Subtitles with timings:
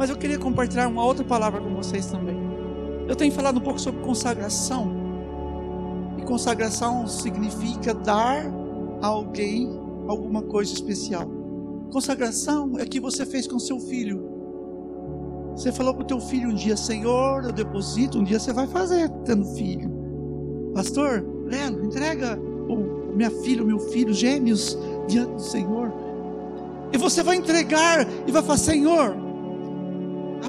[0.00, 2.34] Mas eu queria compartilhar uma outra palavra com vocês também.
[3.06, 4.90] Eu tenho falado um pouco sobre consagração.
[6.16, 8.46] E consagração significa dar
[9.02, 9.68] a alguém
[10.08, 11.30] alguma coisa especial.
[11.92, 14.26] Consagração é que você fez com seu filho.
[15.54, 18.66] Você falou para o teu filho um dia, Senhor, eu deposito, um dia você vai
[18.66, 19.90] fazer tendo filho.
[20.72, 25.92] Pastor, Lelo, entrega o minha filha, o meu filho, gêmeos, diante do Senhor.
[26.90, 29.19] E você vai entregar e vai falar, Senhor,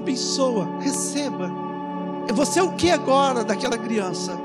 [0.01, 1.51] abençoa, receba.
[2.33, 4.37] Você é o que agora daquela criança?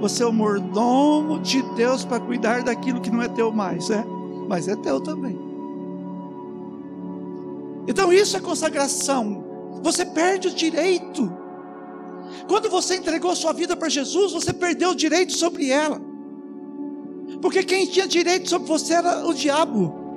[0.00, 4.04] Você é o mordomo de Deus para cuidar daquilo que não é teu mais, é?
[4.48, 5.38] Mas é teu também.
[7.86, 9.44] Então isso é consagração.
[9.82, 11.32] Você perde o direito.
[12.46, 16.00] Quando você entregou sua vida para Jesus, você perdeu o direito sobre ela.
[17.40, 20.07] Porque quem tinha direito sobre você era o diabo.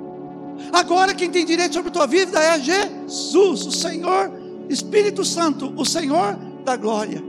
[0.72, 4.32] Agora quem tem direito sobre a tua vida é Jesus, o Senhor,
[4.68, 7.22] Espírito Santo, o Senhor da glória.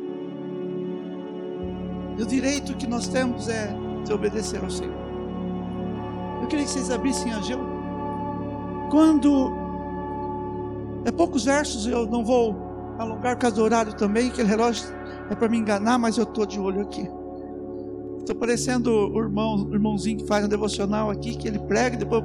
[2.18, 4.94] E o direito que nós temos é de obedecer ao Senhor.
[6.42, 7.60] Eu queria que vocês abrissem Ageu.
[8.92, 9.52] Quando
[11.06, 12.56] é poucos versos, eu não vou
[12.98, 14.86] alongar por causa do horário também, aquele relógio
[15.30, 17.10] é para me enganar, mas eu estou de olho aqui.
[18.20, 22.24] Estou parecendo o irmão, irmãozinho que faz a devocional aqui, que ele prega depois.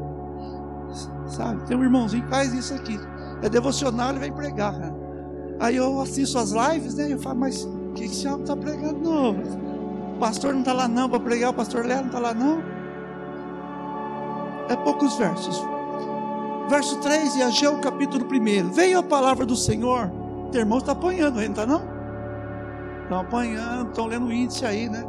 [1.28, 1.64] Sabe?
[1.66, 2.98] Tem um irmãozinho que faz isso aqui.
[3.42, 4.72] É devocional, ele vem pregar.
[4.72, 4.94] Cara.
[5.60, 7.12] Aí eu assisto as lives, né?
[7.12, 9.42] Eu falo, mas o que esse homem está pregando novo?
[10.16, 12.62] O pastor não está lá não para pregar, o pastor Léo não está lá não.
[14.68, 15.62] É poucos versos.
[16.68, 18.72] Verso 3 e Ageu, capítulo 1.
[18.72, 20.10] Veio a palavra do Senhor.
[20.52, 21.82] Teu irmão está apanhando, está não?
[23.02, 25.02] Estão apanhando, estão lendo o índice aí, né?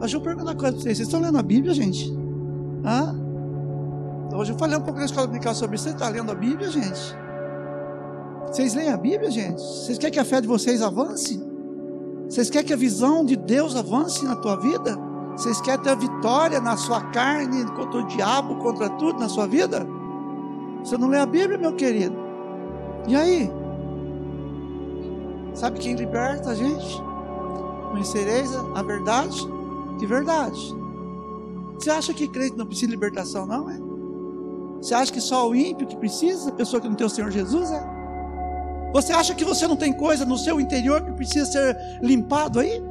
[0.00, 2.10] Hoje eu pergunto uma coisa para vocês: vocês estão lendo a Bíblia, gente?
[2.84, 3.21] Hã?
[4.34, 5.84] Hoje eu falei um pouco na escola dominical sobre isso.
[5.84, 7.16] Você está lendo a Bíblia, gente?
[8.46, 9.60] Vocês leem a Bíblia, gente?
[9.60, 11.42] Vocês querem que a fé de vocês avance?
[12.28, 14.96] Vocês querem que a visão de Deus avance na tua vida?
[15.36, 19.46] Vocês querem ter a vitória na sua carne, contra o diabo, contra tudo na sua
[19.46, 19.86] vida?
[20.82, 22.16] Você não lê a Bíblia, meu querido?
[23.06, 23.50] E aí?
[25.54, 27.02] Sabe quem liberta a gente?
[27.90, 29.36] Conhecereis a verdade
[29.98, 30.74] de verdade.
[31.78, 33.91] Você acha que crente não precisa de libertação, não é?
[34.82, 37.30] Você acha que só o ímpio que precisa, a pessoa que não tem o Senhor
[37.30, 37.82] Jesus é?
[38.92, 42.82] Você acha que você não tem coisa no seu interior que precisa ser limpado aí?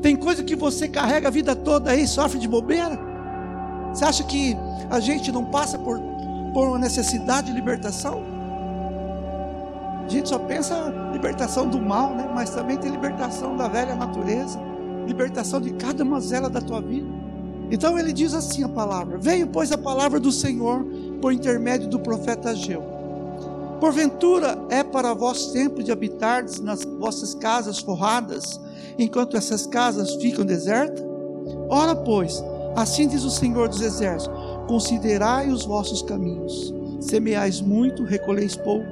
[0.00, 2.98] Tem coisa que você carrega a vida toda aí, sofre de bobeira?
[3.92, 4.56] Você acha que
[4.88, 6.00] a gente não passa por,
[6.52, 8.22] por uma necessidade de libertação?
[10.06, 12.30] A gente só pensa libertação do mal, né?
[12.32, 14.58] Mas também tem libertação da velha natureza
[15.06, 17.23] libertação de cada mazela da tua vida.
[17.70, 20.84] Então ele diz assim a palavra: Veio, pois, a palavra do Senhor
[21.20, 22.82] por intermédio do profeta Ageu.
[23.80, 28.60] Porventura é para vós tempo de habitardes nas vossas casas forradas,
[28.98, 31.04] enquanto essas casas ficam desertas?
[31.68, 32.42] Ora, pois,
[32.76, 38.86] assim diz o Senhor dos Exércitos: Considerai os vossos caminhos, semeais muito, recolheis pouco,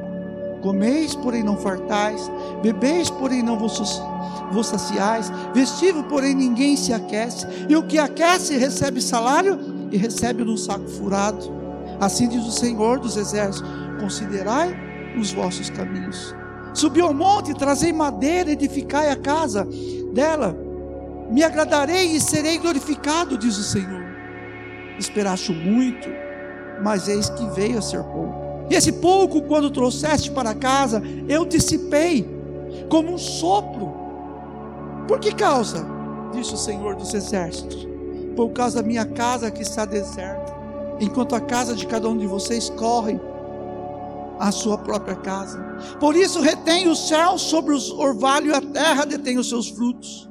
[0.63, 2.31] comeis, porém não fartais,
[2.63, 3.79] bebeis, porém não vos
[4.53, 9.59] vos saciais, vestível, porém ninguém se aquece, e o que aquece recebe salário
[9.91, 11.51] e recebe num saco furado.
[12.01, 13.69] Assim diz o Senhor dos Exércitos:
[14.01, 14.75] considerai
[15.19, 16.35] os vossos caminhos.
[16.75, 19.67] Subi ao monte, trazei madeira, edificai a casa
[20.13, 20.57] dela.
[21.31, 24.05] Me agradarei e serei glorificado, diz o Senhor.
[24.99, 26.09] Esperaste muito,
[26.83, 28.42] mas eis que veio a ser pouco.
[28.73, 32.27] E esse pouco, quando trouxeste para casa, eu dissipei,
[32.89, 33.93] como um sopro.
[35.07, 35.85] Por que causa?
[36.33, 37.87] Disse o Senhor dos Exércitos.
[38.35, 40.55] Por causa da minha casa que está deserta,
[40.99, 43.21] enquanto a casa de cada um de vocês corre
[44.39, 45.63] a sua própria casa.
[46.01, 50.31] Por isso retém o céu sobre os orvalhos e a terra detém os seus frutos.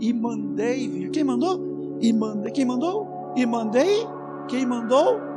[0.00, 1.10] E mandei vir.
[1.12, 1.98] Quem mandou?
[2.00, 2.50] E mandei.
[2.50, 3.32] Quem mandou?
[3.36, 4.04] E mandei.
[4.48, 5.35] Quem mandou?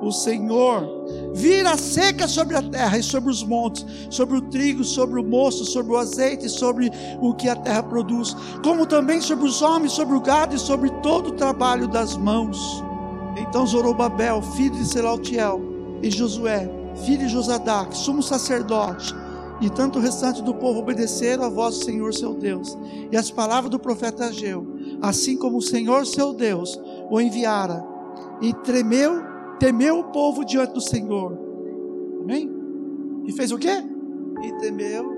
[0.00, 0.88] O Senhor.
[1.34, 5.64] Vira seca sobre a terra e sobre os montes, sobre o trigo, sobre o moço,
[5.64, 6.90] sobre o azeite, sobre
[7.20, 10.90] o que a terra produz, como também sobre os homens, sobre o gado e sobre
[11.02, 12.82] todo o trabalho das mãos.
[13.36, 15.60] Então Zorobabel, filho de Selatiel,
[16.02, 16.70] e Josué,
[17.04, 19.14] filho de Josadac, sumo sacerdote,
[19.60, 22.76] e tanto o restante do povo obedeceram a voz do Senhor seu Deus,
[23.10, 24.66] e as palavras do profeta Ageu,
[25.00, 26.78] assim como o Senhor seu Deus
[27.10, 27.84] o enviara,
[28.40, 31.38] e tremeu temeu o povo diante do Senhor.
[32.22, 32.50] Amém?
[33.26, 33.82] E fez o quê?
[34.42, 35.14] E temeu.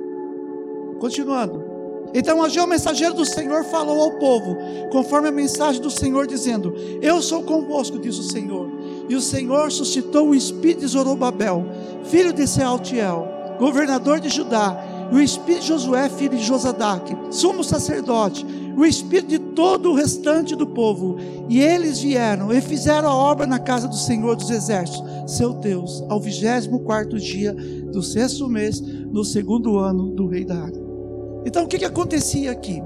[1.00, 1.68] Continuando.
[2.14, 4.56] Então Ageu, mensageiro do Senhor, falou ao povo,
[4.90, 8.70] conforme a mensagem do Senhor, dizendo: Eu sou convosco, diz o Senhor.
[9.08, 11.66] E o Senhor suscitou o espírito de Zorobabel,
[12.04, 17.62] filho de Sealtiel, governador de Judá, e o espírito de Josué, filho de Josadaque, sumo
[17.62, 18.46] sacerdote,
[18.78, 21.16] o espírito de todo o restante do povo.
[21.48, 26.04] E eles vieram e fizeram a obra na casa do Senhor dos Exércitos, seu Deus,
[26.08, 30.80] ao vigésimo quarto dia do sexto mês, no segundo ano do rei da área.
[31.44, 32.80] Então o que, que acontecia aqui?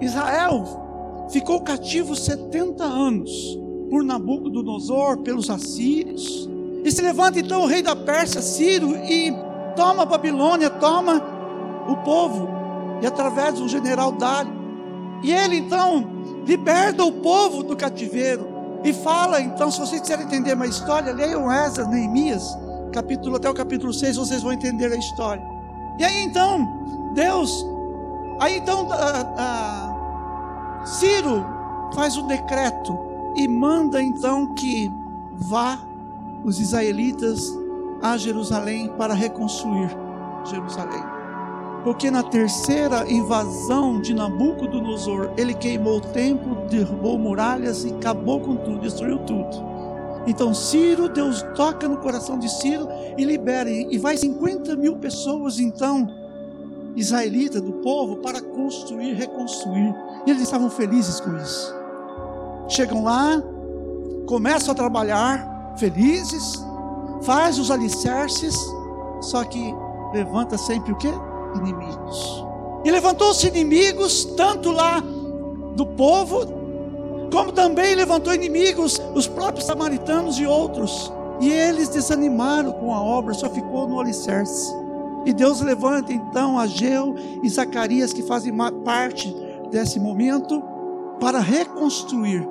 [0.00, 3.58] Israel ficou cativo 70 anos
[3.90, 6.48] por Nabucodonosor, pelos assírios.
[6.82, 9.32] E se levanta então o rei da Pérsia, Ciro, e
[9.76, 11.22] toma Babilônia, toma
[11.88, 12.48] o povo,
[13.02, 14.63] e através do general Dário.
[15.22, 16.06] E ele então
[16.46, 18.52] liberta o povo do cativeiro.
[18.84, 22.44] E fala, então, se vocês quiserem entender uma história, leiam Esdras, Neemias,
[22.92, 25.42] capítulo até o capítulo 6, vocês vão entender a história.
[25.98, 27.64] E aí então, Deus,
[28.40, 29.94] aí então, a,
[30.82, 31.46] a, Ciro
[31.94, 32.98] faz o decreto
[33.36, 34.90] e manda então que
[35.32, 35.78] vá
[36.44, 37.52] os israelitas
[38.02, 39.88] a Jerusalém para reconstruir
[40.44, 41.13] Jerusalém.
[41.84, 48.56] Porque na terceira invasão de Nabucodonosor, ele queimou o templo, derrubou muralhas e acabou com
[48.56, 49.74] tudo, destruiu tudo.
[50.26, 52.88] Então Ciro, Deus toca no coração de Ciro
[53.18, 56.10] e libera, e vai 50 mil pessoas então,
[56.96, 59.94] israelitas do povo, para construir, reconstruir.
[60.26, 61.74] E eles estavam felizes com isso.
[62.66, 63.42] Chegam lá,
[64.26, 66.64] começam a trabalhar, felizes,
[67.22, 68.56] faz os alicerces,
[69.20, 69.74] só que
[70.14, 71.12] levanta sempre o que?
[71.54, 72.44] Inimigos.
[72.84, 75.02] E levantou-se inimigos, tanto lá
[75.74, 76.46] do povo,
[77.32, 81.12] como também levantou inimigos, os próprios samaritanos e outros.
[81.40, 84.72] E eles desanimaram com a obra, só ficou no alicerce.
[85.26, 88.54] E Deus levanta então Ageu e Zacarias, que fazem
[88.84, 89.34] parte
[89.70, 90.62] desse momento,
[91.18, 92.46] para reconstruir.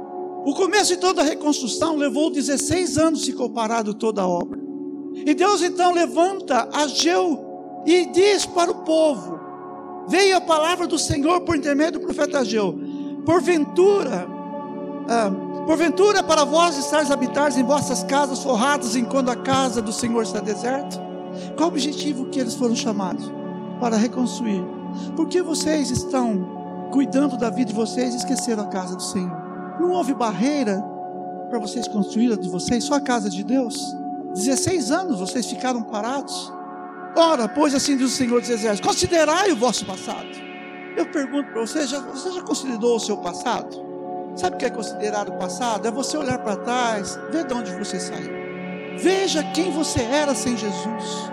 [0.45, 4.59] O começo de toda a reconstrução levou 16 anos, ficou parado toda a obra.
[5.13, 7.42] E Deus então levanta Ageu
[7.85, 9.39] e diz para o povo:
[10.07, 12.77] Veio a palavra do Senhor por intermédio do profeta Ageu.
[13.25, 14.27] Porventura,
[15.07, 15.31] ah,
[15.65, 20.39] porventura para vós estares habitares em vossas casas forradas enquanto a casa do Senhor está
[20.39, 21.01] deserta?
[21.55, 23.31] Qual o objetivo que eles foram chamados?
[23.79, 24.63] Para reconstruir.
[25.15, 29.31] Por que vocês estão cuidando da vida de vocês e esqueceram a casa do Senhor?
[29.79, 30.83] Não houve barreira
[31.49, 33.95] para vocês construir a de vocês, só a casa de Deus?
[34.33, 36.51] 16 anos vocês ficaram parados.
[37.15, 40.27] Ora, pois assim diz o Senhor dos Exércitos: considerai o vosso passado.
[40.97, 43.83] Eu pergunto para você: já, você já considerou o seu passado?
[44.35, 45.87] Sabe o que é considerar o passado?
[45.87, 48.31] É você olhar para trás, ver de onde você saiu.
[48.97, 51.31] Veja quem você era sem Jesus.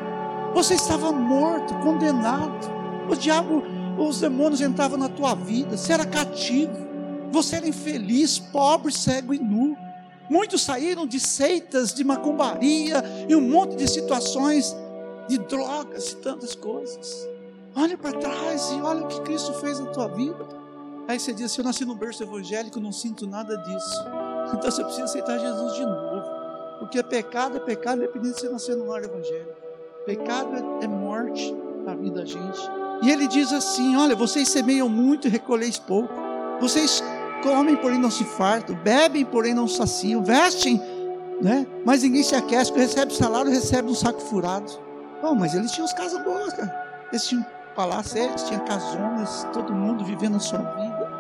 [0.54, 2.68] Você estava morto, condenado.
[3.08, 3.62] O diabo,
[3.98, 5.76] os demônios entravam na tua vida.
[5.76, 6.90] Você era cativo.
[7.30, 9.76] Você era infeliz, pobre, cego e nu.
[10.28, 14.76] Muitos saíram de seitas, de macumbaria e um monte de situações
[15.30, 17.28] de drogas e tantas coisas.
[17.76, 20.46] Olha para trás e olha o que Cristo fez na tua vida.
[21.06, 24.04] Aí você diz assim: Eu nasci no berço evangélico, não sinto nada disso.
[24.50, 26.24] Então você precisa aceitar Jesus de novo.
[26.80, 29.52] Porque pecado é pecado, independente de você nascer no lar evangélico.
[30.04, 31.54] Pecado é, é morte
[31.84, 32.58] na vida da gente.
[33.00, 36.12] E ele diz assim: Olha, vocês semeiam muito e recolheis pouco.
[36.60, 37.00] Vocês
[37.44, 40.80] comem, porém não se fartam, bebem, porém não saciam, vestem,
[41.40, 41.66] né?
[41.84, 44.89] mas ninguém se aquece, recebe salário, recebe um saco furado.
[45.22, 47.04] Oh, mas eles tinham as casas boas, cara.
[47.10, 51.10] Eles tinham palácio, eles tinham casonas, todo mundo vivendo a sua vida.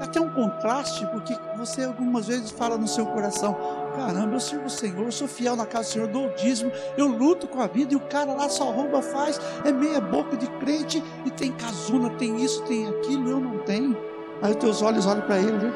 [0.00, 3.56] Até um contraste, porque você algumas vezes fala no seu coração:
[3.96, 6.72] caramba, eu sirvo o Senhor, eu sou fiel na casa do Senhor, dou o dízimo,
[6.96, 10.36] eu luto com a vida, e o cara lá só rouba, faz, é meia boca
[10.36, 13.96] de crente, e tem casuna, tem isso, tem aquilo, eu não tenho.
[14.42, 15.72] Aí os teus olhos olham para ele?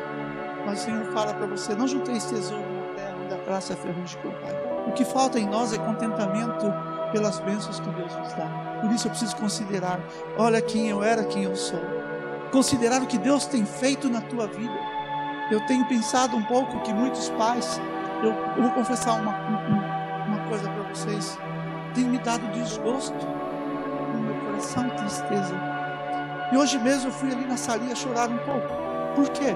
[0.67, 3.77] Mas o Senhor fala para você: não junteis tesouro na terra, onde a traça é
[3.77, 4.69] ferrugem Pai.
[4.89, 6.67] O que falta em nós é contentamento
[7.13, 8.79] pelas bênçãos que Deus nos dá.
[8.81, 10.01] Por isso eu preciso considerar:
[10.37, 11.81] olha quem eu era, quem eu sou.
[12.53, 14.79] Considerar o que Deus tem feito na tua vida.
[15.51, 17.81] Eu tenho pensado um pouco que muitos pais,
[18.23, 19.33] eu, eu vou confessar uma,
[20.27, 21.39] uma coisa para vocês,
[21.95, 23.27] tem me dado desgosto
[24.13, 25.79] no meu coração, tristeza
[26.51, 28.69] e hoje mesmo eu fui ali na salinha chorar um pouco.
[29.15, 29.55] Por quê?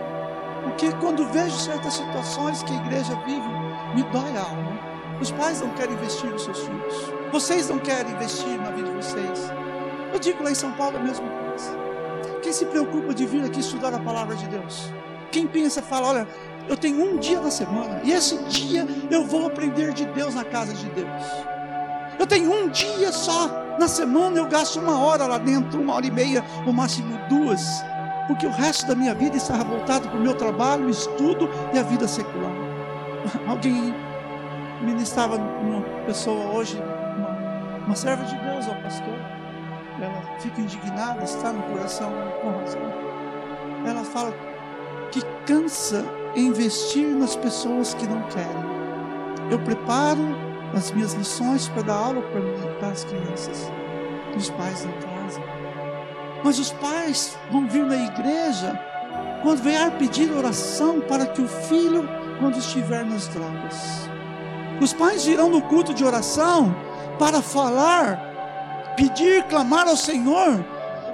[0.62, 3.49] Porque quando vejo certas situações que a igreja vive,
[3.94, 4.78] me dói a alma.
[5.21, 7.22] Os pais não querem investir nos seus filhos.
[7.33, 9.51] Vocês não querem investir na vida de vocês.
[10.12, 11.71] Eu digo lá em São Paulo a mesma coisa.
[12.43, 14.91] Quem se preocupa de vir aqui estudar a palavra de Deus?
[15.31, 16.29] Quem pensa, fala, olha,
[16.69, 20.45] eu tenho um dia na semana e esse dia eu vou aprender de Deus na
[20.45, 21.23] casa de Deus.
[22.19, 23.49] Eu tenho um dia só
[23.79, 27.83] na semana eu gasto uma hora lá dentro, uma hora e meia, no máximo duas,
[28.27, 31.83] porque o resto da minha vida está voltado para o meu trabalho, estudo e a
[31.83, 32.53] vida secular.
[33.49, 33.95] Alguém
[34.83, 36.77] ministrava uma pessoa hoje,
[37.87, 39.19] uma serva de Deus, ó pastor.
[40.01, 42.83] Ela fica indignada, está no coração com razão.
[43.87, 44.33] Ela fala
[45.11, 48.73] que cansa investir nas pessoas que não querem.
[49.51, 50.23] Eu preparo
[50.75, 52.23] as minhas lições para dar aula
[52.79, 53.71] para as crianças,
[54.37, 55.41] os pais em casa.
[56.43, 58.81] Mas os pais vão vir na igreja
[59.43, 62.09] quando vier pedir oração para que o filho,
[62.39, 64.09] quando estiver nas drogas.
[64.81, 66.75] Os pais virão no culto de oração
[67.19, 70.64] para falar, pedir, clamar ao Senhor,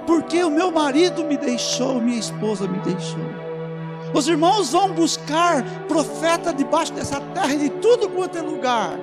[0.05, 3.29] porque o meu marido me deixou, minha esposa me deixou.
[4.13, 8.97] Os irmãos vão buscar profeta debaixo dessa terra de tudo quanto é lugar.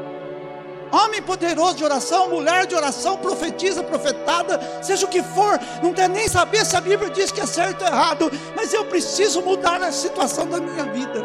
[0.91, 6.09] Homem poderoso de oração, mulher de oração, profetiza, profetada, seja o que for, não quer
[6.09, 9.83] nem saber se a Bíblia diz que é certo ou errado, mas eu preciso mudar
[9.83, 11.25] a situação da minha vida.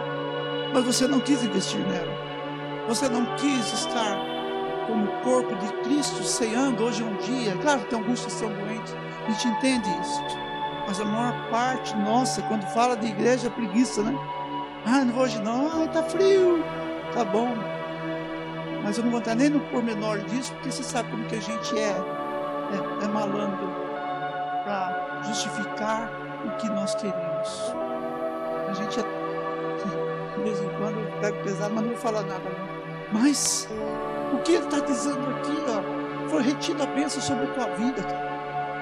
[0.74, 2.12] Mas você não quis investir nela,
[2.88, 4.41] você não quis estar
[4.88, 7.56] como corpo de Cristo ceando hoje um dia.
[7.62, 8.94] Claro que tem alguns que são doentes,
[9.28, 10.22] a gente entende isso.
[10.88, 14.18] Mas a maior parte nossa, quando fala de igreja, é preguiça, né?
[14.86, 15.68] Ah, não vou hoje não.
[15.68, 16.64] Ah, tá frio.
[17.14, 17.56] Tá bom.
[18.84, 21.42] Mas eu não vou entrar nem no pormenor disso, porque você sabe como que a
[21.42, 21.96] gente é.
[22.72, 23.70] É, é malandro
[24.64, 26.10] para justificar
[26.46, 27.74] o que nós queremos.
[28.70, 29.22] A gente é.
[30.36, 32.50] De vez em quando eu pego pesado, mas não vou falar nada.
[32.50, 33.22] Não.
[33.22, 33.70] Mas
[34.34, 38.02] o que ele está dizendo aqui, ó, foi retido a bênção sobre a tua vida,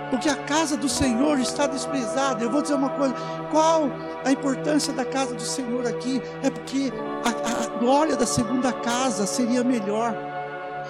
[0.09, 2.43] porque a casa do Senhor está desprezada.
[2.43, 3.15] Eu vou dizer uma coisa:
[3.51, 3.89] qual
[4.25, 6.21] a importância da casa do Senhor aqui?
[6.43, 6.91] É porque
[7.23, 10.15] a, a glória da segunda casa seria melhor.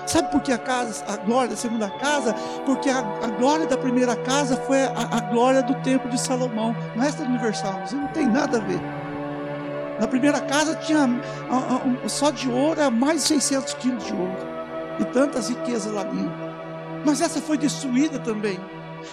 [0.06, 2.34] Sabe por que a, casa, a glória da segunda casa?
[2.66, 6.76] Porque a, a glória da primeira casa foi a, a, glória do templo de Salomão.
[6.96, 8.80] Não é essa universal, não tem nada a ver.
[10.00, 11.08] Na primeira casa tinha
[12.08, 14.38] só de ouro, mais de 600 quilos de ouro.
[15.00, 16.50] E tantas riquezas lá dentro.
[17.06, 18.60] Mas essa foi destruída também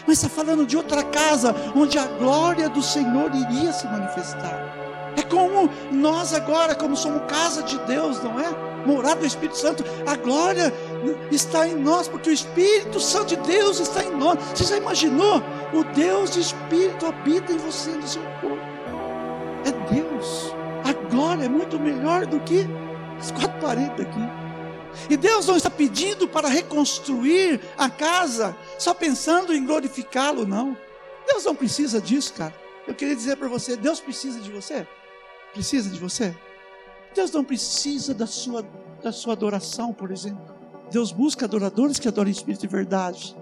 [0.06, 4.74] mas está falando de outra casa onde a glória do Senhor iria se manifestar.
[5.16, 8.76] É como nós agora, como somos casa de Deus, não é?
[8.86, 10.72] Morada do Espírito Santo, a glória
[11.30, 14.38] está em nós, porque o Espírito Santo de Deus está em nós.
[14.54, 15.42] Você já imaginou?
[15.72, 18.60] O Deus de Espírito habita em você, no seu corpo.
[19.64, 20.55] É Deus.
[20.86, 22.64] A glória é muito melhor do que
[23.18, 24.20] as quatro paredes aqui.
[25.10, 30.76] E Deus não está pedindo para reconstruir a casa só pensando em glorificá-lo, não.
[31.26, 32.54] Deus não precisa disso, cara.
[32.86, 34.86] Eu queria dizer para você: Deus precisa de você?
[35.52, 36.36] Precisa de você?
[37.12, 38.64] Deus não precisa da sua,
[39.02, 40.54] da sua adoração, por exemplo.
[40.88, 43.36] Deus busca adoradores que adorem espírito e verdade.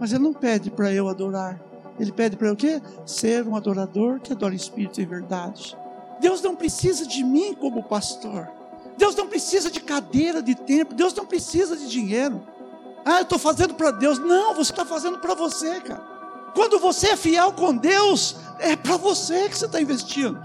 [0.00, 1.62] Mas Ele não pede para eu adorar.
[2.00, 2.80] Ele pede para eu o quê?
[3.04, 5.76] Ser um adorador que adora espírito e verdade.
[6.22, 8.48] Deus não precisa de mim como pastor.
[8.96, 10.94] Deus não precisa de cadeira, de tempo.
[10.94, 12.40] Deus não precisa de dinheiro.
[13.04, 14.20] Ah, eu estou fazendo para Deus.
[14.20, 16.00] Não, você está fazendo para você, cara.
[16.54, 20.38] Quando você é fiel com Deus, é para você que você está investindo.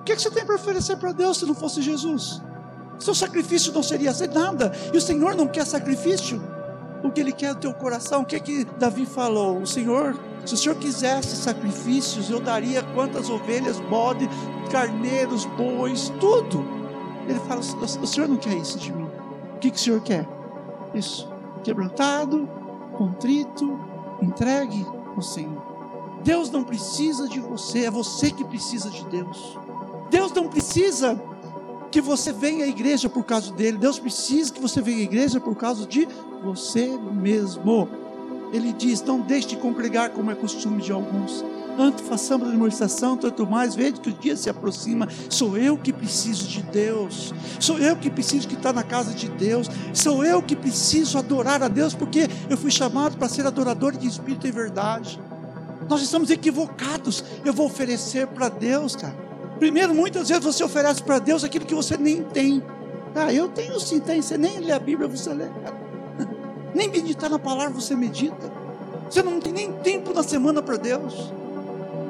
[0.00, 2.40] O que, é que você tem para oferecer para Deus se não fosse Jesus?
[3.00, 4.70] Seu sacrifício não seria ser nada.
[4.94, 6.40] E o Senhor não quer sacrifício.
[7.02, 8.22] O que Ele quer é o teu coração.
[8.22, 9.58] O que é que Davi falou?
[9.58, 10.16] O Senhor,
[10.48, 14.26] se o Senhor quisesse sacrifícios, eu daria quantas ovelhas, bode,
[14.70, 16.64] carneiros, bois, tudo.
[17.28, 19.08] Ele fala: O Senhor não quer isso de mim.
[19.54, 20.26] O que, que o Senhor quer?
[20.94, 21.30] Isso.
[21.62, 22.48] Quebrantado,
[22.96, 23.78] contrito,
[24.22, 25.62] entregue ao Senhor.
[26.24, 29.58] Deus não precisa de você, é você que precisa de Deus.
[30.10, 31.20] Deus não precisa
[31.90, 33.76] que você venha à igreja por causa dele.
[33.76, 36.08] Deus precisa que você venha à igreja por causa de
[36.42, 38.07] você mesmo.
[38.52, 41.44] Ele diz: Não deixe de congregar como é costume de alguns
[41.80, 45.06] Antes façamos a demonstração, tanto mais, veja que o dia se aproxima.
[45.30, 47.32] Sou eu que preciso de Deus.
[47.60, 49.70] Sou eu que preciso que estar na casa de Deus.
[49.94, 54.08] Sou eu que preciso adorar a Deus, porque eu fui chamado para ser adorador de
[54.08, 55.20] espírito e verdade.
[55.88, 57.22] Nós estamos equivocados.
[57.44, 59.14] Eu vou oferecer para Deus, cara.
[59.60, 62.60] Primeiro, muitas vezes você oferece para Deus aquilo que você nem tem.
[63.14, 64.20] Ah, eu tenho sim, tem.
[64.20, 65.46] Você nem lê a Bíblia, você lê.
[66.74, 68.52] Nem meditar na palavra, você medita.
[69.08, 71.32] Você não tem nem tempo na semana para Deus.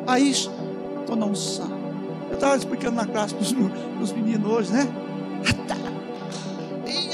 [0.07, 1.71] Aí, estou na unção.
[2.29, 3.43] Eu estava explicando na classe para
[4.03, 4.89] os meninos hoje, né?
[6.87, 7.09] E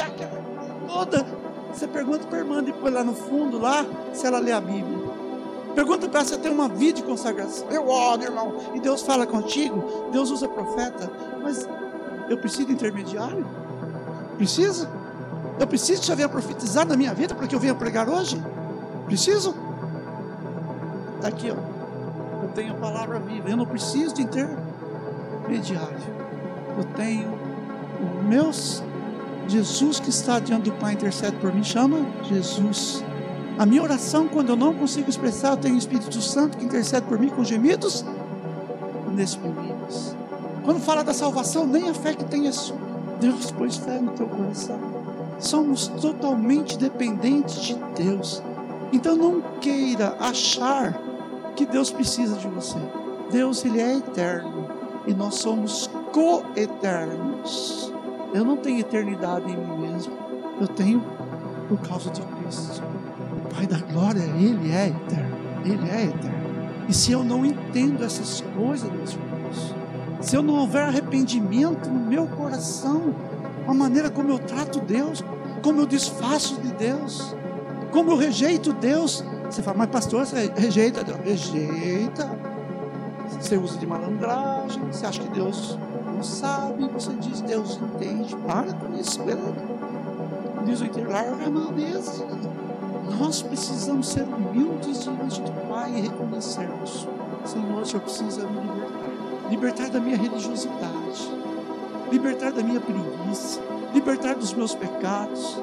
[0.87, 1.27] toda.
[1.73, 5.13] Você pergunta para a irmã depois lá no fundo, lá, se ela lê a Bíblia.
[5.75, 7.69] Pergunta para ela se tem uma vida de consagração.
[7.69, 8.55] Eu oro, irmão.
[8.75, 10.09] E Deus fala contigo.
[10.13, 11.11] Deus usa profeta.
[11.43, 11.69] Mas
[12.29, 13.45] eu preciso de intermediário?
[14.37, 14.89] Precisa?
[15.59, 18.43] Eu preciso que você venha profetizar na minha vida para que eu venha pregar hoje?
[19.07, 19.55] Preciso?
[21.19, 21.75] Está aqui, ó
[22.55, 23.51] tenho a palavra viva.
[23.51, 25.99] Eu não preciso de intermediário.
[26.79, 27.29] Eu tenho
[28.01, 28.51] o meu
[29.47, 33.05] Jesus que está diante do Pai intercede por mim, chama Jesus.
[33.59, 37.07] A minha oração, quando eu não consigo expressar, eu tenho o Espírito Santo que intercede
[37.07, 38.05] por mim com gemidos
[39.13, 40.17] inexprimíveis.
[40.65, 42.77] Quando fala da salvação, nem a fé que tem é sua.
[43.21, 44.94] Deus pôs fé no teu coração.
[45.39, 48.43] Somos totalmente dependentes de Deus.
[48.93, 50.99] Então não queira achar
[51.57, 52.79] que Deus precisa de você.
[53.31, 54.69] Deus ele é eterno
[55.07, 57.93] e nós somos co-eternos.
[58.33, 60.13] Eu não tenho eternidade em mim mesmo.
[60.61, 61.03] Eu tenho
[61.69, 62.83] por causa de Cristo.
[63.45, 65.37] O Pai da glória, ele é eterno.
[65.65, 66.45] Ele é eterno.
[66.89, 69.75] E se eu não entendo essas coisas, meus irmãos,
[70.21, 73.15] se eu não houver arrependimento no meu coração,
[73.67, 75.25] a maneira como eu trato Deus,
[75.63, 77.35] como eu desfaço de Deus,
[77.91, 79.25] como eu rejeito Deus.
[79.51, 81.19] Você fala, mas pastor, você rejeita Deus?
[81.21, 82.31] Rejeita.
[83.41, 88.35] Você usa de malandragem, você acha que Deus não sabe, você diz, Deus entende.
[88.37, 89.21] Para com isso?
[90.65, 92.45] Diz o interior, larga a.
[93.19, 97.07] Nós precisamos ser humildes diante do Pai e reconhecermos:
[97.45, 99.51] Senhor, o Senhor precisa me libertar.
[99.51, 101.04] Libertar da minha religiosidade,
[102.15, 103.61] libertar da minha preguiça,
[103.93, 105.59] libertar dos meus pecados,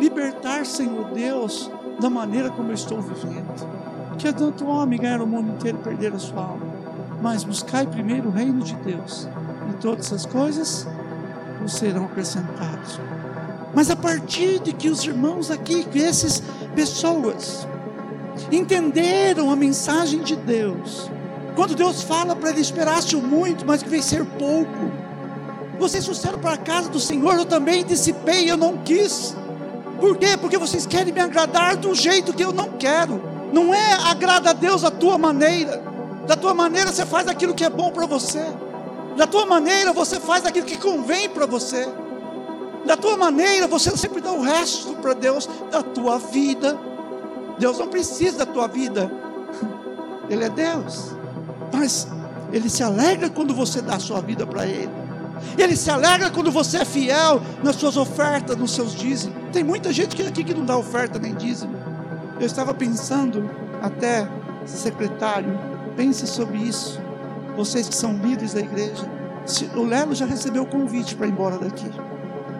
[0.00, 1.70] libertar, Senhor Deus,
[2.00, 3.68] da maneira como eu estou vivendo.
[4.16, 6.66] Que é tanto homem ganhar o mundo inteiro e perder a sua alma.
[7.20, 9.28] Mas buscai primeiro o reino de Deus,
[9.70, 10.86] e todas as coisas
[11.60, 12.98] vos serão acrescentadas.
[13.74, 16.42] Mas a partir de que os irmãos aqui, que essas
[16.74, 17.68] pessoas,
[18.50, 21.10] entenderam a mensagem de Deus,
[21.54, 25.07] quando Deus fala para ele esperasse muito, mas que veio ser pouco,
[25.78, 29.34] vocês trouxeram para a casa do Senhor, eu também dissipei, eu não quis.
[30.00, 30.36] Por quê?
[30.36, 33.20] Porque vocês querem me agradar do jeito que eu não quero.
[33.52, 35.82] Não é agrada a Deus a tua maneira.
[36.26, 38.44] Da tua maneira você faz aquilo que é bom para você.
[39.16, 41.88] Da tua maneira você faz aquilo que convém para você.
[42.84, 46.78] Da tua maneira você sempre dá o resto para Deus da tua vida.
[47.58, 49.10] Deus não precisa da tua vida.
[50.30, 51.12] Ele é Deus.
[51.72, 52.06] Mas
[52.52, 55.07] ele se alegra quando você dá a sua vida para ele.
[55.56, 59.36] Ele se alegra quando você é fiel nas suas ofertas, nos seus dízimos.
[59.52, 61.74] Tem muita gente aqui que não dá oferta nem dízimo.
[62.38, 63.50] Eu estava pensando,
[63.82, 64.28] até
[64.64, 65.58] secretário,
[65.96, 67.00] pense sobre isso.
[67.56, 69.10] Vocês que são líderes da igreja.
[69.74, 71.90] O Lelo já recebeu o convite para ir embora daqui.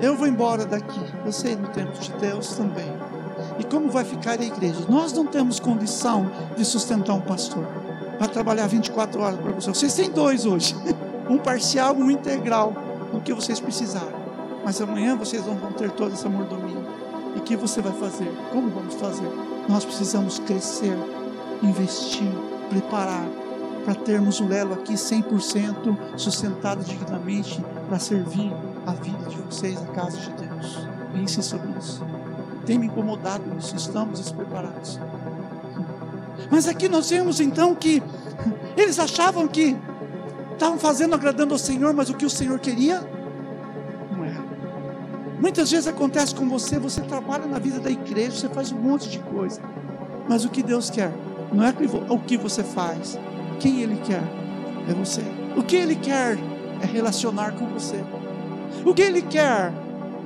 [0.00, 1.00] Eu vou embora daqui.
[1.24, 2.90] Você no tempo de Deus também.
[3.58, 4.84] E como vai ficar a igreja?
[4.88, 7.64] Nós não temos condição de sustentar um pastor
[8.18, 9.68] para trabalhar 24 horas para você.
[9.68, 10.74] Vocês têm dois hoje.
[11.28, 12.72] Um parcial, um integral
[13.12, 14.16] do que vocês precisarem.
[14.64, 16.82] Mas amanhã vocês vão ter toda essa mordomia.
[17.36, 18.30] E o que você vai fazer?
[18.52, 19.28] Como vamos fazer?
[19.68, 20.96] Nós precisamos crescer,
[21.62, 22.30] investir,
[22.70, 23.26] preparar
[23.84, 28.52] para termos o Lelo aqui 100% sustentado dignamente para servir
[28.86, 30.86] a vida de vocês, a casa de Deus.
[31.12, 32.04] Pense sobre isso.
[32.66, 35.00] Tem me incomodado isso, estamos despreparados.
[36.50, 38.02] Mas aqui nós vemos então que
[38.76, 39.74] eles achavam que
[40.58, 43.00] estavam fazendo, agradando ao Senhor, mas o que o Senhor queria
[44.10, 44.44] não era.
[45.40, 49.08] Muitas vezes acontece com você, você trabalha na vida da igreja, você faz um monte
[49.08, 49.60] de coisa,
[50.28, 51.12] mas o que Deus quer
[51.52, 51.74] não é
[52.10, 53.18] o que você faz,
[53.60, 54.22] quem Ele quer
[54.88, 55.22] é você.
[55.56, 56.36] O que Ele quer
[56.82, 58.04] é relacionar com você.
[58.84, 59.72] O que Ele quer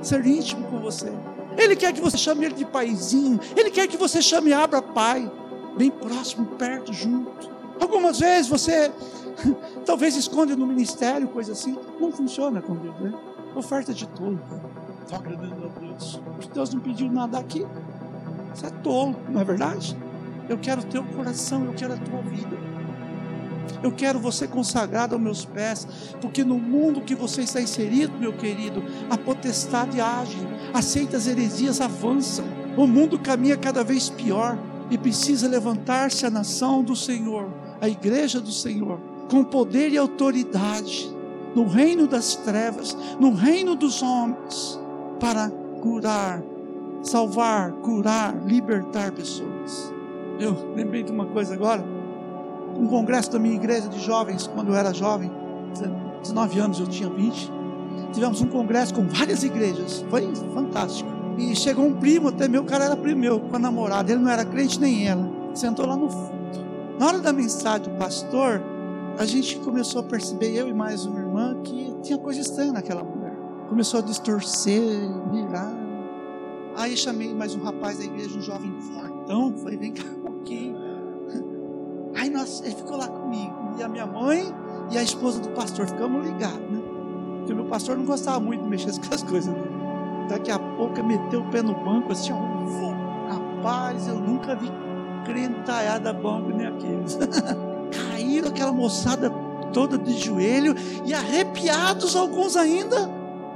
[0.01, 1.11] ser íntimo com você.
[1.57, 3.39] Ele quer que você chame Ele de paizinho.
[3.55, 5.31] Ele quer que você chame Abra Pai,
[5.77, 7.51] bem próximo, perto, junto.
[7.79, 8.91] Algumas vezes você
[9.85, 11.77] Talvez esconde no ministério, coisa assim.
[11.99, 13.13] Não funciona com Deus, né?
[13.55, 14.39] Oferta de tolo.
[15.01, 16.21] Estou agradando a Deus.
[16.53, 17.65] Deus não pediu nada aqui.
[18.53, 19.97] Você é tolo, não é verdade?
[20.47, 22.57] Eu quero o teu coração, eu quero a tua vida.
[23.81, 25.87] Eu quero você consagrado aos meus pés,
[26.21, 30.37] porque no mundo que você está inserido, meu querido, a potestade age,
[30.73, 32.45] aceitas heresias avançam,
[32.77, 34.57] o mundo caminha cada vez pior
[34.89, 37.49] e precisa levantar-se a nação do Senhor,
[37.81, 41.13] a igreja do Senhor, com poder e autoridade
[41.55, 44.79] no reino das trevas, no reino dos homens,
[45.19, 45.49] para
[45.81, 46.41] curar,
[47.01, 49.93] salvar, curar, libertar pessoas.
[50.39, 51.83] Eu lembrei de uma coisa agora,
[52.77, 55.31] um congresso da minha igreja de jovens, quando eu era jovem,
[56.21, 57.51] 19 anos, eu tinha 20.
[58.11, 61.09] Tivemos um congresso com várias igrejas, foi fantástico.
[61.37, 64.29] E chegou um primo até meu, cara era primo meu, com a namorada, ele não
[64.29, 65.27] era crente nem ela.
[65.53, 66.33] Sentou lá no fundo.
[66.99, 68.61] Na hora da mensagem do pastor,
[69.17, 73.03] a gente começou a perceber, eu e mais uma irmã, que tinha coisa estranha naquela
[73.03, 73.35] mulher.
[73.69, 74.81] Começou a distorcer,
[75.31, 75.71] virar.
[76.75, 80.75] Aí chamei mais um rapaz da igreja, um jovem fortão, falei, vem cá um pouquinho.
[82.15, 84.53] Aí nós, ele ficou lá comigo, e a minha mãe
[84.91, 86.81] e a esposa do pastor, ficamos ligados, né?
[87.37, 89.83] Porque o meu pastor não gostava muito de mexer com as coisas dele.
[90.29, 94.71] Daqui a pouco meteu o pé no banco assim, ó, rapaz, eu nunca vi
[95.25, 97.17] crentaiada banco nem aqueles.
[98.23, 99.29] Caíram aquela moçada
[99.73, 100.73] toda de joelho
[101.05, 103.09] e arrepiados alguns ainda,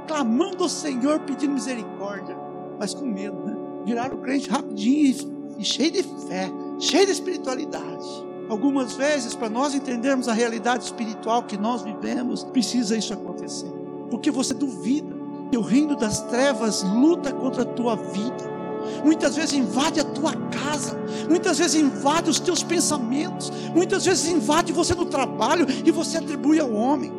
[0.06, 2.36] clamando ao Senhor, pedindo misericórdia,
[2.78, 3.56] mas com medo, né?
[3.86, 5.16] Viraram crente rapidinho
[5.56, 8.06] e, e cheio de fé, cheio de espiritualidade.
[8.50, 13.72] Algumas vezes, para nós entendermos a realidade espiritual que nós vivemos, precisa isso acontecer.
[14.10, 15.16] Porque você duvida
[15.50, 18.57] que o reino das trevas luta contra a tua vida.
[19.04, 20.98] Muitas vezes invade a tua casa,
[21.28, 26.58] muitas vezes invade os teus pensamentos, muitas vezes invade você no trabalho e você atribui
[26.60, 27.18] ao homem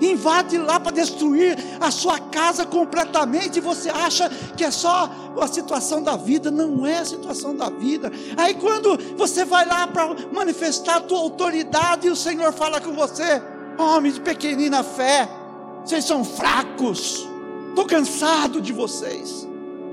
[0.00, 5.46] invade lá para destruir a sua casa completamente, e você acha que é só a
[5.46, 8.12] situação da vida, não é a situação da vida.
[8.36, 12.92] Aí quando você vai lá para manifestar a tua autoridade, e o Senhor fala com
[12.92, 13.42] você,
[13.78, 15.28] homem de pequenina fé,
[15.84, 17.26] vocês são fracos,
[17.70, 19.46] estou cansado de vocês.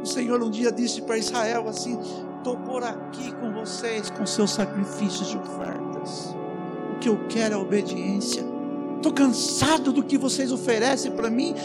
[0.05, 1.97] O Senhor um dia disse para Israel assim:
[2.37, 6.35] estou por aqui com vocês com seus sacrifícios de ofertas.
[6.93, 8.45] O que eu quero é obediência.
[8.97, 11.55] Estou cansado do que vocês oferecem para mim.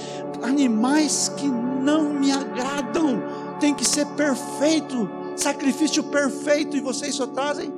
[0.42, 3.22] Animais que não me agradam,
[3.60, 7.70] tem que ser perfeito, sacrifício perfeito, e vocês só trazem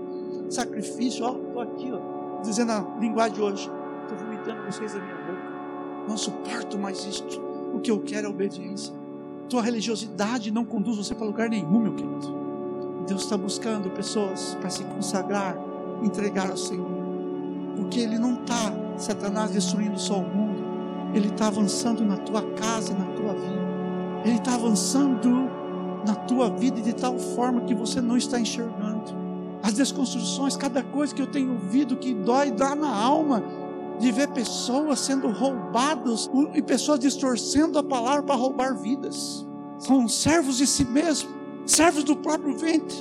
[0.48, 3.70] sacrifício, ó, estou aqui, ó, dizendo a linguagem de hoje,
[4.02, 7.40] estou vomitando vocês da minha boca, não suporto mais isto,
[7.74, 9.01] o que eu quero é obediência.
[9.48, 12.42] Tua religiosidade não conduz você para lugar nenhum, meu querido.
[13.06, 15.56] Deus está buscando pessoas para se consagrar,
[16.02, 16.90] entregar ao Senhor,
[17.76, 20.62] porque Ele não está Satanás destruindo só o mundo,
[21.14, 23.62] ele está avançando na tua casa, na tua vida.
[24.24, 25.50] Ele está avançando
[26.06, 29.22] na tua vida de tal forma que você não está enxergando.
[29.62, 33.42] As desconstruções, cada coisa que eu tenho ouvido que dói, dá na alma,
[34.02, 39.46] de ver pessoas sendo roubadas e pessoas distorcendo a palavra para roubar vidas.
[39.78, 41.30] São servos de si mesmo,
[41.64, 42.96] servos do próprio ventre.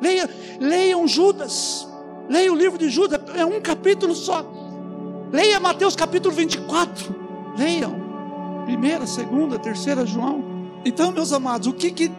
[0.00, 0.28] Leia,
[0.60, 1.88] leiam Judas,
[2.28, 4.44] leia o livro de Judas, é um capítulo só.
[5.32, 7.14] Leia Mateus capítulo 24.
[7.56, 8.04] Leiam.
[8.66, 10.44] Primeira, segunda, terceira João.
[10.84, 12.12] Então, meus amados, o que, que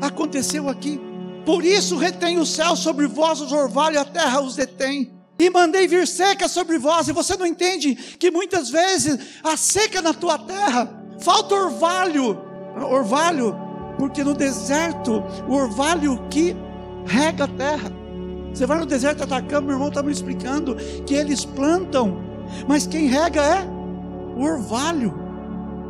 [0.00, 1.00] aconteceu aqui?
[1.46, 5.21] Por isso retém o céu sobre vós os orvalhos e a terra os detém.
[5.42, 10.00] E mandei vir seca sobre vós, e você não entende que muitas vezes a seca
[10.00, 12.38] na tua terra, falta orvalho,
[12.90, 13.56] orvalho,
[13.98, 16.54] porque no deserto, o orvalho que
[17.04, 17.90] rega a terra.
[18.52, 20.76] Você vai no deserto Atacama, meu irmão está me explicando
[21.06, 22.32] que eles plantam
[22.66, 23.64] mas quem rega é
[24.36, 25.14] o orvalho,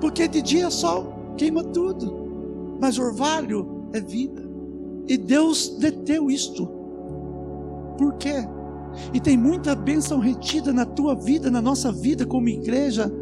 [0.00, 4.42] porque de dia sol queima tudo, mas orvalho é vida.
[5.08, 6.66] E Deus deteu isto.
[7.98, 8.46] Por quê?
[9.12, 13.12] E tem muita bênção retida na tua vida, na nossa vida como igreja,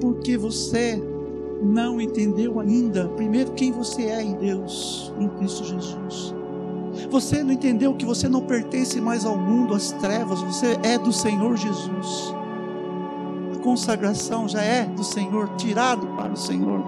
[0.00, 1.00] porque você
[1.62, 6.34] não entendeu ainda, primeiro, quem você é em Deus, em Cristo Jesus.
[7.10, 11.12] Você não entendeu que você não pertence mais ao mundo, às trevas, você é do
[11.12, 12.34] Senhor Jesus
[13.64, 16.84] consagração já é do Senhor, tirado para o Senhor.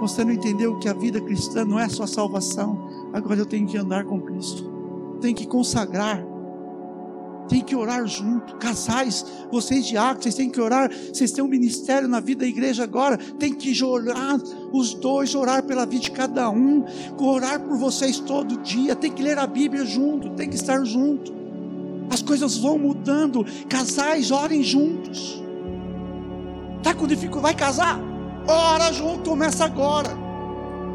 [0.00, 2.88] Você não entendeu que a vida cristã não é só salvação.
[3.12, 4.70] Agora eu tenho que andar com Cristo.
[5.20, 6.24] Tem que consagrar.
[7.48, 8.56] Tem que orar junto.
[8.56, 10.90] Casais, vocês diáconos, vocês têm que orar.
[10.90, 13.16] Vocês têm um ministério na vida da igreja agora.
[13.16, 14.36] Tem que orar
[14.72, 16.84] os dois, orar pela vida de cada um.
[17.18, 18.94] Orar por vocês todo dia.
[18.94, 20.30] Tem que ler a Bíblia junto.
[20.30, 21.32] Tem que estar junto.
[22.10, 23.44] As coisas vão mudando.
[23.68, 25.42] Casais, orem juntos.
[26.78, 28.00] Está com dificuldade, vai casar?
[28.46, 30.10] Ora junto, começa agora.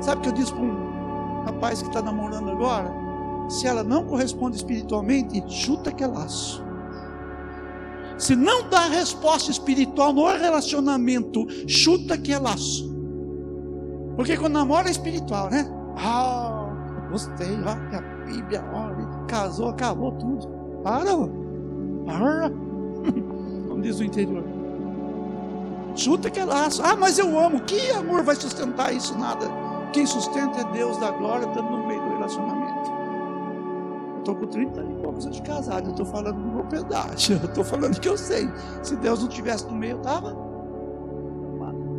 [0.01, 3.02] Sabe o que eu disse para um rapaz que está namorando agora?
[3.49, 6.63] Se ela não corresponde espiritualmente, chuta que é laço.
[8.17, 12.91] Se não dá resposta espiritual no relacionamento, chuta que é laço.
[14.15, 15.67] Porque quando namora é espiritual, né?
[15.97, 20.47] Ah, gostei, olha a Bíblia, olha, casou, acabou tudo.
[20.83, 21.11] Para,
[22.05, 22.49] para.
[23.67, 24.43] Como diz o interior.
[25.95, 26.81] Chuta que é laço.
[26.83, 27.61] Ah, mas eu amo.
[27.61, 29.17] Que amor vai sustentar isso?
[29.17, 29.47] Nada.
[29.91, 32.52] Quem sustenta é Deus da glória, estando no meio do relacionamento.
[34.23, 35.87] Estou com 30 e poucos anos de casado.
[35.87, 37.33] Eu estou falando do meu pedaço.
[37.33, 38.49] Eu estou falando que eu sei.
[38.81, 40.33] Se Deus não tivesse no meio, eu estava.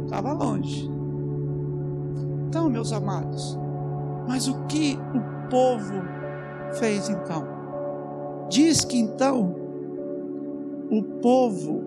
[0.04, 0.90] Estava longe.
[2.48, 3.58] Então, meus amados.
[4.26, 6.02] Mas o que o povo
[6.78, 7.46] fez então?
[8.48, 9.54] Diz que então
[10.90, 11.82] o povo